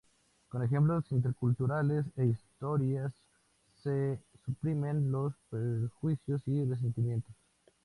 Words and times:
Con 0.49 0.63
ejemplos 0.63 1.11
interculturales 1.11 2.07
e 2.17 2.25
historias 2.25 3.13
se 3.83 4.19
suprimen 4.43 5.11
los 5.11 5.35
prejuicios 5.51 6.41
y 6.47 6.65
resentimientos. 6.65 7.35